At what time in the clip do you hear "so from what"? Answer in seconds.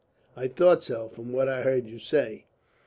0.83-1.47